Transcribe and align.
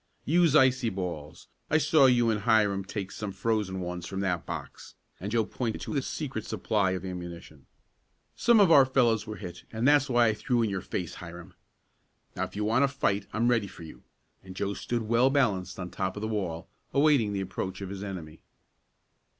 "Use 0.25 0.55
icy 0.55 0.89
balls. 0.89 1.47
I 1.69 1.77
saw 1.77 2.07
you 2.07 2.31
and 2.31 2.41
Hiram 2.41 2.83
take 2.83 3.11
some 3.11 3.31
frozen 3.31 3.81
ones 3.81 4.07
from 4.07 4.19
that 4.21 4.47
box," 4.47 4.95
and 5.19 5.31
Joe 5.31 5.45
pointed 5.45 5.79
to 5.81 5.93
the 5.93 6.01
secret 6.01 6.43
supply 6.43 6.93
of 6.93 7.05
ammunition. 7.05 7.67
"Some 8.35 8.59
of 8.59 8.71
our 8.71 8.83
fellows 8.83 9.27
were 9.27 9.35
hit 9.35 9.63
and 9.71 9.87
that's 9.87 10.09
why 10.09 10.29
I 10.29 10.33
threw 10.33 10.63
in 10.63 10.71
your 10.71 10.81
face, 10.81 11.13
Hiram. 11.13 11.53
Now, 12.35 12.45
if 12.45 12.55
you 12.55 12.63
want 12.65 12.81
to 12.81 12.87
fight 12.87 13.27
I'm 13.31 13.47
ready 13.47 13.67
for 13.67 13.83
you," 13.83 14.01
and 14.41 14.55
Joe 14.55 14.73
stood 14.73 15.03
well 15.03 15.29
balanced 15.29 15.77
on 15.77 15.91
top 15.91 16.15
of 16.17 16.21
the 16.21 16.27
wall, 16.27 16.67
awaiting 16.95 17.33
the 17.33 17.41
approach 17.41 17.79
of 17.81 17.89
his 17.91 18.03
enemy. 18.03 18.41